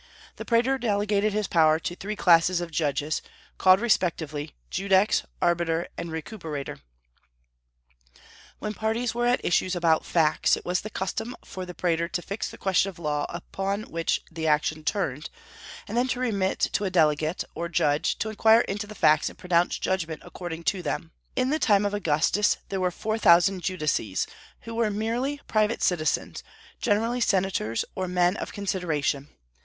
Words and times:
The 0.37 0.45
praetor 0.45 0.79
delegated 0.79 1.31
his 1.31 1.47
power 1.47 1.77
to 1.77 1.95
three 1.95 2.15
classes 2.15 2.59
of 2.59 2.71
judges, 2.71 3.21
called 3.59 3.79
respectively 3.79 4.55
judex, 4.71 5.23
arbiter, 5.39 5.89
and 5.95 6.09
recuperator. 6.09 6.81
When 8.57 8.73
parties 8.73 9.13
were 9.13 9.27
at 9.27 9.45
issue 9.45 9.69
about 9.75 10.03
facts, 10.03 10.57
it 10.57 10.65
was 10.65 10.81
the 10.81 10.89
custom 10.89 11.35
for 11.45 11.67
the 11.67 11.75
praetor 11.75 12.07
to 12.07 12.21
fix 12.23 12.49
the 12.49 12.57
question 12.57 12.89
of 12.89 12.97
law 12.97 13.27
upon 13.29 13.83
which 13.91 14.21
the 14.31 14.47
action 14.47 14.83
turned, 14.83 15.29
and 15.87 15.95
then 15.95 16.07
to 16.07 16.19
remit 16.19 16.57
to 16.73 16.83
a 16.83 16.89
delegate, 16.89 17.43
or 17.53 17.69
judge, 17.69 18.17
to 18.17 18.29
inquire 18.29 18.61
into 18.61 18.87
the 18.87 18.95
facts 18.95 19.29
and 19.29 19.37
pronounce 19.37 19.77
judgment 19.77 20.23
according 20.25 20.63
to 20.63 20.81
them. 20.81 21.11
In 21.35 21.51
the 21.51 21.59
time 21.59 21.85
of 21.85 21.93
Augustus 21.93 22.57
there 22.69 22.81
were 22.81 22.89
four 22.89 23.19
thousand 23.19 23.61
judices, 23.61 24.25
who 24.61 24.73
were 24.73 24.89
merely 24.89 25.41
private 25.47 25.83
citizens, 25.83 26.41
generally 26.81 27.21
senators 27.21 27.85
or 27.93 28.07
men 28.07 28.35
of 28.37 28.51
consideration. 28.51 29.29